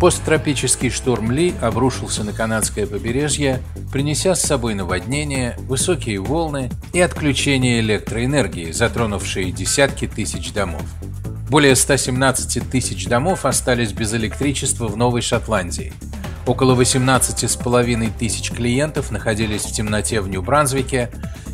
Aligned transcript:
Посттропический 0.00 0.88
шторм 0.88 1.30
Ли 1.30 1.52
обрушился 1.60 2.24
на 2.24 2.32
канадское 2.32 2.86
побережье, 2.86 3.60
принеся 3.92 4.34
с 4.34 4.40
собой 4.40 4.74
наводнения, 4.74 5.58
высокие 5.68 6.18
волны 6.18 6.70
и 6.94 7.00
отключение 7.00 7.80
электроэнергии, 7.80 8.72
затронувшие 8.72 9.52
десятки 9.52 10.06
тысяч 10.06 10.54
домов. 10.54 10.84
Более 11.50 11.76
117 11.76 12.70
тысяч 12.70 13.08
домов 13.08 13.44
остались 13.44 13.92
без 13.92 14.14
электричества 14.14 14.88
в 14.88 14.96
Новой 14.96 15.20
Шотландии. 15.20 15.92
Около 16.46 16.80
18,5 16.80 18.10
тысяч 18.18 18.52
клиентов 18.52 19.10
находились 19.10 19.66
в 19.66 19.72
темноте 19.72 20.22
в 20.22 20.28
Нью-Бранзвике, 20.28 21.10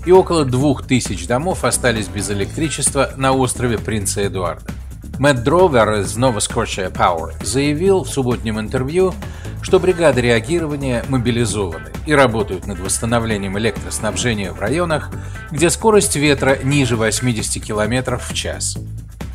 и 0.07 0.13
около 0.13 0.45
2 0.45 0.83
тысяч 0.83 1.27
домов 1.27 1.65
остались 1.65 2.07
без 2.07 2.31
электричества 2.31 3.11
на 3.17 3.33
острове 3.33 3.77
Принца 3.77 4.25
Эдуарда. 4.25 4.71
Мэтт 5.19 5.43
Дровер 5.45 6.01
из 6.01 6.19
Nova 6.19 6.39
Scotia 6.39 6.93
Power 6.93 7.33
заявил 7.43 8.05
в 8.05 8.09
субботнем 8.09 8.61
интервью, 8.61 9.15
что 9.63 9.81
бригады 9.81 10.21
реагирования 10.21 11.05
мобилизованы 11.09 11.91
и 12.05 12.15
работают 12.15 12.67
над 12.67 12.79
восстановлением 12.81 13.59
электроснабжения 13.59 14.53
в 14.53 14.61
районах, 14.61 15.11
где 15.51 15.71
скорость 15.71 16.17
ветра 16.17 16.59
ниже 16.63 16.97
80 16.97 17.65
км 17.65 18.19
в 18.19 18.35
час. 18.35 18.77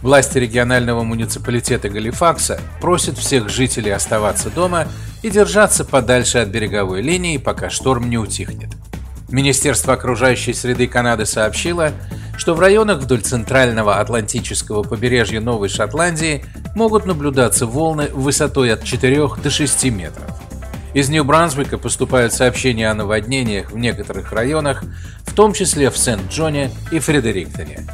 Власти 0.03 0.37
регионального 0.37 1.03
муниципалитета 1.03 1.89
Галифакса 1.89 2.61
просят 2.79 3.17
всех 3.17 3.49
жителей 3.49 3.91
оставаться 3.91 4.51
дома 4.51 4.87
и 5.23 5.31
держаться 5.31 5.83
подальше 5.83 6.37
от 6.37 6.49
береговой 6.49 7.01
линии, 7.01 7.37
пока 7.37 7.71
шторм 7.71 8.07
не 8.07 8.19
утихнет. 8.19 8.69
Министерство 9.29 9.93
окружающей 9.93 10.53
среды 10.53 10.87
Канады 10.87 11.25
сообщило, 11.25 11.91
что 12.41 12.55
в 12.55 12.59
районах 12.59 13.01
вдоль 13.01 13.21
центрального 13.21 13.99
Атлантического 13.99 14.81
побережья 14.81 15.39
Новой 15.39 15.69
Шотландии 15.69 16.43
могут 16.73 17.05
наблюдаться 17.05 17.67
волны 17.67 18.07
высотой 18.11 18.73
от 18.73 18.83
4 18.83 19.29
до 19.43 19.51
6 19.51 19.83
метров. 19.91 20.25
Из 20.95 21.07
Нью-Брансвика 21.09 21.77
поступают 21.77 22.33
сообщения 22.33 22.89
о 22.89 22.95
наводнениях 22.95 23.69
в 23.71 23.77
некоторых 23.77 24.31
районах, 24.31 24.83
в 25.23 25.35
том 25.35 25.53
числе 25.53 25.91
в 25.91 25.97
Сент-Джоне 25.99 26.71
и 26.91 26.97
Фредериктоне. 26.97 27.85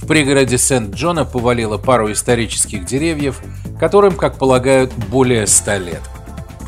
В 0.00 0.06
пригороде 0.06 0.58
Сент-Джона 0.58 1.24
повалило 1.24 1.76
пару 1.76 2.12
исторических 2.12 2.84
деревьев, 2.84 3.40
которым, 3.80 4.14
как 4.14 4.38
полагают, 4.38 4.92
более 4.92 5.44
100 5.48 5.76
лет– 5.78 6.02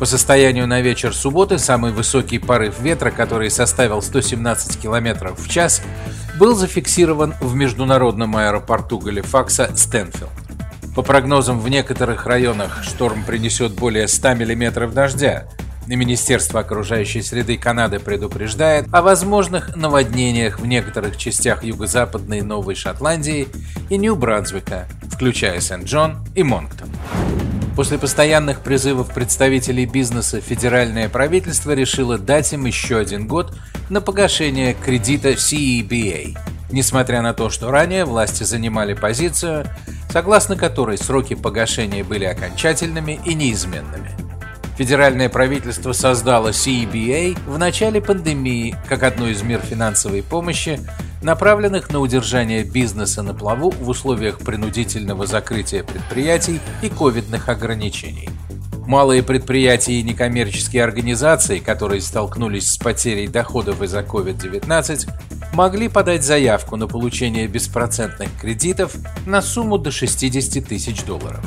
по 0.01 0.05
состоянию 0.05 0.65
на 0.65 0.81
вечер 0.81 1.13
субботы 1.13 1.59
самый 1.59 1.91
высокий 1.91 2.39
порыв 2.39 2.79
ветра, 2.79 3.11
который 3.11 3.51
составил 3.51 4.01
117 4.01 4.81
км 4.81 5.35
в 5.37 5.47
час, 5.47 5.83
был 6.41 6.55
зафиксирован 6.55 7.35
в 7.39 7.53
международном 7.53 8.35
аэропорту 8.35 8.97
Галифакса 8.97 9.77
Стэнфилд. 9.77 10.31
По 10.95 11.03
прогнозам, 11.03 11.59
в 11.59 11.69
некоторых 11.69 12.25
районах 12.25 12.83
шторм 12.83 13.23
принесет 13.23 13.73
более 13.73 14.07
100 14.07 14.29
мм 14.29 14.91
дождя, 14.91 15.47
и 15.87 15.95
Министерство 15.95 16.61
окружающей 16.61 17.21
среды 17.21 17.57
Канады 17.57 17.99
предупреждает 17.99 18.87
о 18.91 19.03
возможных 19.03 19.75
наводнениях 19.75 20.59
в 20.59 20.65
некоторых 20.65 21.15
частях 21.15 21.63
юго-западной 21.63 22.41
Новой 22.41 22.73
Шотландии 22.73 23.47
и 23.91 23.97
Нью-Брансвика, 23.97 24.87
включая 25.11 25.59
Сент-Джон 25.59 26.25
и 26.33 26.41
Монктон. 26.41 26.89
После 27.75 27.99
постоянных 27.99 28.61
призывов 28.61 29.13
представителей 29.13 29.85
бизнеса 29.85 30.41
федеральное 30.41 31.07
правительство 31.07 31.73
решило 31.73 32.17
дать 32.17 32.51
им 32.51 32.65
еще 32.65 32.97
один 32.97 33.27
год 33.27 33.55
на 33.91 33.99
погашение 33.99 34.73
кредита 34.73 35.31
CEBA, 35.31 36.37
несмотря 36.71 37.21
на 37.21 37.33
то, 37.33 37.49
что 37.49 37.71
ранее 37.71 38.05
власти 38.05 38.43
занимали 38.43 38.93
позицию, 38.93 39.65
согласно 40.09 40.55
которой 40.55 40.97
сроки 40.97 41.33
погашения 41.33 42.01
были 42.01 42.23
окончательными 42.23 43.19
и 43.25 43.33
неизменными. 43.33 44.11
Федеральное 44.77 45.27
правительство 45.27 45.91
создало 45.91 46.51
CEBA 46.51 47.37
в 47.45 47.57
начале 47.57 47.99
пандемии 47.99 48.77
как 48.87 49.03
одну 49.03 49.27
из 49.27 49.43
мер 49.43 49.59
финансовой 49.59 50.23
помощи 50.23 50.79
направленных 51.21 51.89
на 51.91 51.99
удержание 51.99 52.63
бизнеса 52.63 53.23
на 53.23 53.33
плаву 53.33 53.71
в 53.71 53.89
условиях 53.89 54.39
принудительного 54.39 55.27
закрытия 55.27 55.83
предприятий 55.83 56.61
и 56.81 56.87
ковидных 56.87 57.49
ограничений. 57.49 58.29
Малые 58.91 59.23
предприятия 59.23 59.93
и 59.93 60.03
некоммерческие 60.03 60.83
организации, 60.83 61.59
которые 61.59 62.01
столкнулись 62.01 62.69
с 62.69 62.77
потерей 62.77 63.29
доходов 63.29 63.81
из-за 63.81 64.01
COVID-19, 64.01 65.09
могли 65.53 65.87
подать 65.87 66.25
заявку 66.25 66.75
на 66.75 66.87
получение 66.87 67.47
беспроцентных 67.47 68.27
кредитов 68.37 68.93
на 69.25 69.41
сумму 69.41 69.77
до 69.77 69.91
60 69.91 70.67
тысяч 70.67 71.05
долларов. 71.05 71.39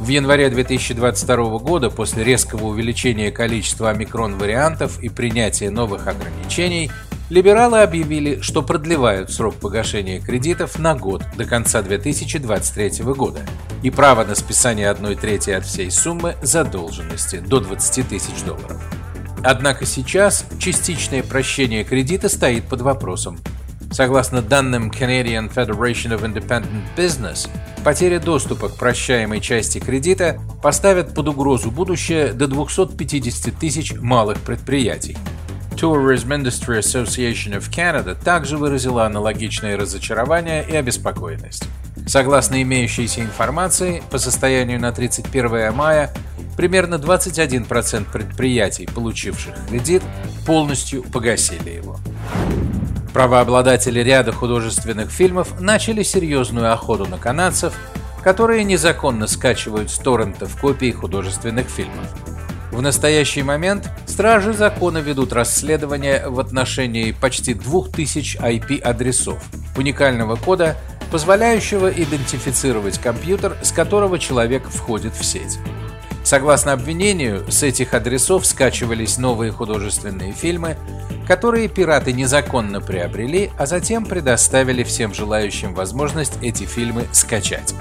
В 0.00 0.08
январе 0.08 0.48
2022 0.48 1.58
года, 1.58 1.90
после 1.90 2.24
резкого 2.24 2.68
увеличения 2.68 3.30
количества 3.30 3.90
омикрон-вариантов 3.90 4.98
и 5.02 5.10
принятия 5.10 5.68
новых 5.68 6.06
ограничений, 6.06 6.90
либералы 7.28 7.82
объявили, 7.82 8.40
что 8.40 8.62
продлевают 8.62 9.30
срок 9.30 9.56
погашения 9.56 10.20
кредитов 10.20 10.78
на 10.78 10.94
год 10.94 11.22
до 11.36 11.44
конца 11.44 11.82
2023 11.82 13.04
года 13.12 13.40
и 13.82 13.90
право 13.90 14.24
на 14.24 14.34
списание 14.34 14.90
1 14.90 15.16
трети 15.16 15.50
от 15.50 15.64
всей 15.64 15.90
суммы 15.90 16.36
задолженности 16.42 17.38
до 17.40 17.60
20 17.60 18.08
тысяч 18.08 18.42
долларов. 18.44 18.82
Однако 19.44 19.86
сейчас 19.86 20.44
частичное 20.58 21.22
прощение 21.22 21.84
кредита 21.84 22.28
стоит 22.28 22.64
под 22.68 22.80
вопросом. 22.80 23.38
Согласно 23.90 24.42
данным 24.42 24.90
Canadian 24.90 25.52
Federation 25.52 26.12
of 26.12 26.22
Independent 26.22 26.84
Business, 26.96 27.48
потеря 27.84 28.18
доступа 28.18 28.68
к 28.68 28.76
прощаемой 28.76 29.40
части 29.40 29.78
кредита 29.78 30.38
поставит 30.62 31.14
под 31.14 31.28
угрозу 31.28 31.70
будущее 31.70 32.32
до 32.32 32.48
250 32.48 33.54
тысяч 33.54 33.94
малых 33.94 34.38
предприятий. 34.40 35.16
Tourism 35.70 36.42
Industry 36.42 36.80
Association 36.80 37.56
of 37.56 37.70
Canada 37.70 38.16
также 38.20 38.58
выразила 38.58 39.06
аналогичное 39.06 39.76
разочарование 39.76 40.66
и 40.68 40.74
обеспокоенность. 40.74 41.64
Согласно 42.08 42.62
имеющейся 42.62 43.20
информации, 43.20 44.02
по 44.10 44.16
состоянию 44.16 44.80
на 44.80 44.92
31 44.92 45.74
мая 45.74 46.10
примерно 46.56 46.94
21% 46.94 48.10
предприятий, 48.10 48.86
получивших 48.86 49.54
кредит, 49.68 50.02
полностью 50.46 51.02
погасили 51.02 51.68
его. 51.68 51.98
Правообладатели 53.12 54.00
ряда 54.00 54.32
художественных 54.32 55.10
фильмов 55.10 55.60
начали 55.60 56.02
серьезную 56.02 56.72
охоту 56.72 57.04
на 57.04 57.18
канадцев, 57.18 57.74
которые 58.24 58.64
незаконно 58.64 59.26
скачивают 59.26 59.90
с 59.90 59.98
торрентов 59.98 60.58
копии 60.58 60.90
художественных 60.90 61.68
фильмов. 61.68 62.06
В 62.72 62.80
настоящий 62.80 63.42
момент 63.42 63.90
стражи 64.06 64.54
закона 64.54 64.98
ведут 64.98 65.34
расследование 65.34 66.26
в 66.26 66.40
отношении 66.40 67.12
почти 67.12 67.52
2000 67.52 68.38
IP-адресов, 68.38 69.42
уникального 69.76 70.36
кода, 70.36 70.76
позволяющего 71.10 71.88
идентифицировать 71.88 72.98
компьютер, 72.98 73.56
с 73.62 73.72
которого 73.72 74.18
человек 74.18 74.68
входит 74.68 75.14
в 75.14 75.24
сеть. 75.24 75.58
Согласно 76.24 76.72
обвинению, 76.72 77.50
с 77.50 77.62
этих 77.62 77.94
адресов 77.94 78.44
скачивались 78.44 79.16
новые 79.16 79.50
художественные 79.50 80.32
фильмы, 80.32 80.76
которые 81.26 81.68
пираты 81.68 82.12
незаконно 82.12 82.80
приобрели, 82.80 83.50
а 83.58 83.66
затем 83.66 84.04
предоставили 84.04 84.82
всем 84.82 85.14
желающим 85.14 85.74
возможность 85.74 86.34
эти 86.42 86.64
фильмы 86.64 87.06
скачать. 87.12 87.74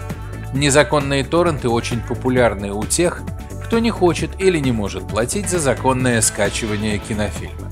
Незаконные 0.54 1.26
торренты 1.26 1.68
очень 1.68 2.02
популярны 2.02 2.72
у 2.72 2.86
тех, 2.86 3.22
кто 3.66 3.80
не 3.80 3.90
хочет 3.92 4.30
или 4.40 4.60
не 4.60 4.72
может 4.72 5.08
платить 5.08 5.50
за 5.50 5.60
законное 5.60 6.22
скачивание 6.22 7.00
кинофильма. 7.00 7.68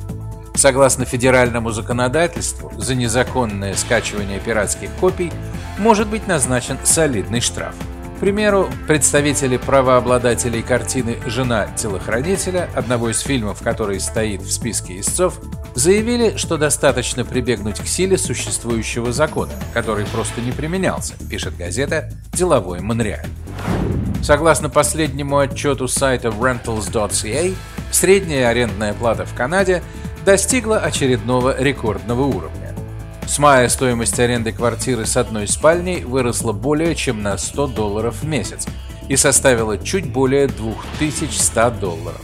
Согласно 0.55 1.05
федеральному 1.05 1.71
законодательству, 1.71 2.71
за 2.77 2.95
незаконное 2.95 3.73
скачивание 3.75 4.39
пиратских 4.39 4.89
копий 4.99 5.31
может 5.77 6.07
быть 6.07 6.27
назначен 6.27 6.77
солидный 6.83 7.41
штраф. 7.41 7.75
К 8.15 8.19
примеру, 8.19 8.69
представители 8.87 9.57
правообладателей 9.57 10.61
картины 10.61 11.17
«Жена 11.25 11.67
телохранителя», 11.75 12.69
одного 12.73 13.09
из 13.09 13.19
фильмов, 13.19 13.59
который 13.61 13.99
стоит 13.99 14.41
в 14.41 14.51
списке 14.51 15.01
истцов, 15.01 15.37
заявили, 15.75 16.37
что 16.37 16.57
достаточно 16.57 17.25
прибегнуть 17.25 17.81
к 17.81 17.87
силе 17.87 18.17
существующего 18.17 19.11
закона, 19.11 19.51
который 19.73 20.05
просто 20.05 20.39
не 20.39 20.53
применялся, 20.53 21.13
пишет 21.29 21.57
газета 21.57 22.09
«Деловой 22.31 22.79
Монреаль». 22.79 23.27
Согласно 24.23 24.69
последнему 24.69 25.37
отчету 25.37 25.89
сайта 25.89 26.29
rentals.ca, 26.29 27.55
средняя 27.91 28.47
арендная 28.47 28.93
плата 28.93 29.25
в 29.25 29.35
Канаде 29.35 29.83
достигла 30.25 30.79
очередного 30.79 31.55
рекордного 31.61 32.23
уровня. 32.23 32.73
С 33.27 33.37
мая 33.37 33.69
стоимость 33.69 34.19
аренды 34.19 34.51
квартиры 34.51 35.05
с 35.05 35.17
одной 35.17 35.47
спальней 35.47 36.03
выросла 36.03 36.51
более 36.51 36.95
чем 36.95 37.21
на 37.21 37.37
100 37.37 37.67
долларов 37.67 38.21
в 38.21 38.27
месяц 38.27 38.67
и 39.07 39.15
составила 39.17 39.77
чуть 39.77 40.11
более 40.11 40.47
2100 40.47 41.69
долларов. 41.79 42.21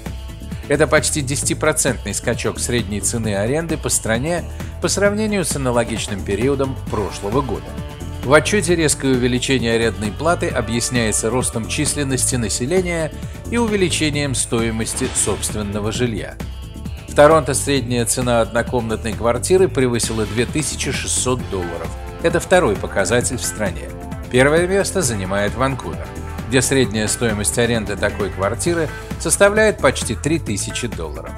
Это 0.67 0.87
почти 0.87 1.21
10% 1.21 2.11
скачок 2.13 2.59
средней 2.59 3.01
цены 3.01 3.35
аренды 3.35 3.77
по 3.77 3.89
стране 3.89 4.43
по 4.81 4.87
сравнению 4.87 5.45
с 5.45 5.55
аналогичным 5.55 6.23
периодом 6.23 6.75
прошлого 6.89 7.41
года. 7.41 7.65
В 8.23 8.33
отчете 8.33 8.75
резкое 8.75 9.11
увеличение 9.11 9.73
арендной 9.73 10.11
платы 10.11 10.47
объясняется 10.47 11.29
ростом 11.29 11.67
численности 11.67 12.35
населения 12.35 13.11
и 13.51 13.57
увеличением 13.57 14.33
стоимости 14.33 15.07
собственного 15.15 15.91
жилья. 15.91 16.35
В 17.11 17.13
Торонто 17.13 17.53
средняя 17.53 18.05
цена 18.05 18.39
однокомнатной 18.39 19.11
квартиры 19.11 19.67
превысила 19.67 20.25
2600 20.25 21.41
долларов. 21.49 21.89
Это 22.23 22.39
второй 22.39 22.77
показатель 22.77 23.35
в 23.35 23.43
стране. 23.43 23.89
Первое 24.31 24.65
место 24.65 25.01
занимает 25.01 25.53
Ванкувер, 25.55 26.07
где 26.47 26.61
средняя 26.61 27.09
стоимость 27.09 27.59
аренды 27.59 27.97
такой 27.97 28.29
квартиры 28.29 28.87
составляет 29.19 29.79
почти 29.79 30.15
3000 30.15 30.87
долларов. 30.87 31.31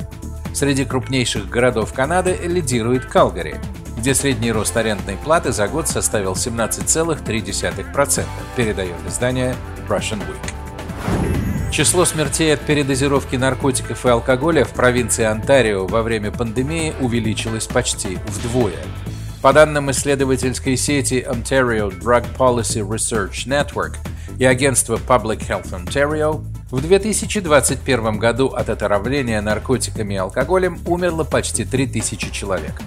Среди 0.53 0.85
крупнейших 0.85 1.49
городов 1.49 1.91
Канады 1.91 2.37
лидирует 2.43 3.05
Калгари, 3.05 3.59
где 3.97 4.13
средний 4.13 4.51
рост 4.51 4.77
арендной 4.77 5.17
платы 5.17 5.51
за 5.51 5.67
год 5.67 5.87
составил 5.87 6.33
17,3%, 6.33 8.23
передает 8.55 9.07
издание 9.07 9.55
Russian 9.89 10.19
Week. 10.19 10.62
Число 11.73 12.05
смертей 12.05 12.53
от 12.53 12.61
передозировки 12.61 13.35
наркотиков 13.35 14.05
и 14.05 14.09
алкоголя 14.09 14.63
в 14.63 14.73
провинции 14.73 15.23
Онтарио 15.23 15.87
во 15.87 16.03
время 16.03 16.29
пандемии 16.29 16.93
увеличилось 17.01 17.65
почти 17.65 18.19
вдвое. 18.27 18.77
По 19.41 19.53
данным 19.53 19.89
исследовательской 19.89 20.77
сети 20.77 21.25
Ontario 21.27 21.89
Drug 21.89 22.25
Policy 22.37 22.87
Research 22.87 23.47
Network 23.47 23.95
и 24.37 24.45
агентства 24.45 24.97
Public 24.97 25.47
Health 25.47 25.71
Ontario, 25.71 26.45
в 26.69 26.79
2021 26.79 28.19
году 28.19 28.49
от 28.49 28.69
отравления 28.69 29.41
наркотиками 29.41 30.13
и 30.13 30.17
алкоголем 30.17 30.79
умерло 30.85 31.23
почти 31.23 31.65
3000 31.65 32.29
человек. 32.29 32.83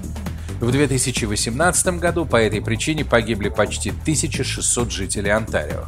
В 0.60 0.70
2018 0.70 1.98
году 1.98 2.24
по 2.24 2.36
этой 2.36 2.62
причине 2.62 3.04
погибли 3.04 3.48
почти 3.48 3.90
1600 3.90 4.92
жителей 4.92 5.30
Онтарио. 5.30 5.86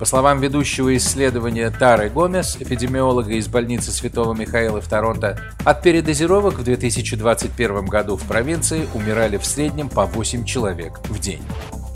По 0.00 0.06
словам 0.06 0.40
ведущего 0.40 0.96
исследования 0.96 1.68
Тары 1.68 2.08
Гомес, 2.08 2.56
эпидемиолога 2.58 3.32
из 3.32 3.48
больницы 3.48 3.92
Святого 3.92 4.32
Михаила 4.32 4.80
в 4.80 4.88
Торонто, 4.88 5.38
от 5.62 5.82
передозировок 5.82 6.54
в 6.54 6.64
2021 6.64 7.84
году 7.84 8.16
в 8.16 8.22
провинции 8.22 8.88
умирали 8.94 9.36
в 9.36 9.44
среднем 9.44 9.90
по 9.90 10.06
8 10.06 10.46
человек 10.46 11.00
в 11.10 11.18
день. 11.18 11.42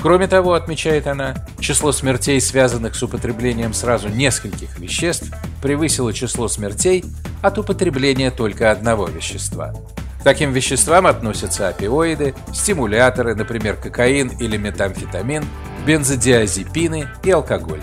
Кроме 0.02 0.26
того, 0.26 0.52
отмечает 0.52 1.06
она, 1.06 1.46
число 1.58 1.92
смертей, 1.92 2.42
связанных 2.42 2.94
с 2.94 3.02
употреблением 3.02 3.72
сразу 3.72 4.10
нескольких 4.10 4.78
веществ, 4.78 5.32
превысило 5.62 6.12
число 6.12 6.46
смертей 6.48 7.06
от 7.40 7.56
употребления 7.56 8.30
только 8.30 8.70
одного 8.70 9.06
вещества. 9.06 9.72
К 10.20 10.24
таким 10.24 10.52
веществам 10.52 11.06
относятся 11.06 11.68
опиоиды, 11.68 12.34
стимуляторы, 12.52 13.34
например, 13.34 13.76
кокаин 13.76 14.28
или 14.40 14.58
метамфетамин, 14.58 15.44
бензодиазепины 15.86 17.08
и 17.22 17.30
алкоголь. 17.30 17.82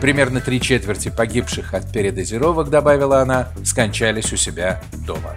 Примерно 0.00 0.40
три 0.40 0.60
четверти 0.60 1.10
погибших 1.10 1.74
от 1.74 1.92
передозировок, 1.92 2.70
добавила 2.70 3.20
она, 3.20 3.48
скончались 3.64 4.32
у 4.32 4.36
себя 4.36 4.82
дома. 5.06 5.34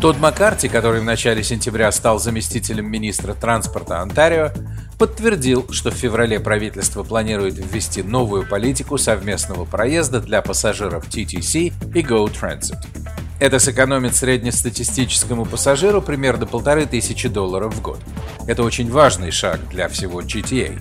Тодд 0.00 0.18
Маккарти, 0.18 0.68
который 0.68 1.00
в 1.00 1.04
начале 1.04 1.42
сентября 1.42 1.92
стал 1.92 2.18
заместителем 2.18 2.90
министра 2.90 3.34
транспорта 3.34 4.00
Онтарио, 4.00 4.50
подтвердил, 4.98 5.66
что 5.70 5.90
в 5.90 5.94
феврале 5.94 6.40
правительство 6.40 7.02
планирует 7.02 7.58
ввести 7.58 8.02
новую 8.02 8.46
политику 8.46 8.96
совместного 8.98 9.64
проезда 9.64 10.20
для 10.20 10.42
пассажиров 10.42 11.06
TTC 11.08 11.72
и 11.94 12.02
Go 12.02 12.26
Transit. 12.32 12.99
Это 13.40 13.58
сэкономит 13.58 14.14
среднестатистическому 14.14 15.46
пассажиру 15.46 16.02
примерно 16.02 16.44
полторы 16.44 16.84
тысячи 16.84 17.26
долларов 17.26 17.74
в 17.74 17.80
год. 17.80 17.98
Это 18.46 18.62
очень 18.62 18.90
важный 18.90 19.30
шаг 19.30 19.60
для 19.70 19.88
всего 19.88 20.20
GTA. 20.20 20.78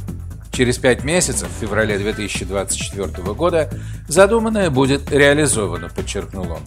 Через 0.51 0.77
пять 0.77 1.05
месяцев, 1.05 1.47
в 1.47 1.61
феврале 1.61 1.97
2024 1.97 3.33
года, 3.33 3.69
задуманное 4.09 4.69
будет 4.69 5.09
реализовано, 5.09 5.87
подчеркнул 5.87 6.51
он. 6.51 6.59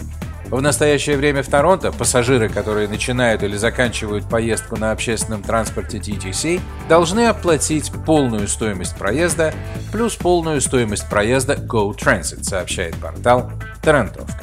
В 0.51 0.63
настоящее 0.63 1.19
время 1.19 1.43
в 1.43 1.49
Торонто 1.49 1.93
пассажиры, 1.93 2.49
которые 2.49 2.89
начинают 2.89 3.43
или 3.43 3.57
заканчивают 3.57 4.27
поездку 4.31 4.77
на 4.77 4.93
общественном 4.93 5.43
транспорте 5.43 5.99
TTC, 5.99 6.61
должны 6.89 7.27
оплатить 7.27 7.93
полную 8.07 8.49
стоимость 8.49 8.97
проезда 8.97 9.53
плюс 9.93 10.15
полную 10.15 10.63
стоимость 10.63 11.09
проезда 11.11 11.55
Go 11.55 11.95
Transit, 11.95 12.45
сообщает 12.45 12.97
портал 12.97 13.53
Тарантовка. 13.83 14.42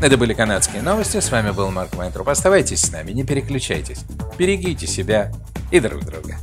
Это 0.00 0.16
были 0.16 0.32
канадские 0.32 0.80
новости. 0.82 1.18
С 1.18 1.30
вами 1.32 1.50
был 1.50 1.70
Марк 1.72 1.96
Вайнтруп. 1.96 2.28
Оставайтесь 2.28 2.82
с 2.82 2.92
нами, 2.92 3.10
не 3.10 3.24
переключайтесь. 3.24 4.04
Берегите 4.38 4.86
себя 4.86 5.32
и 5.72 5.80
друг 5.80 6.04
друга. 6.04 6.36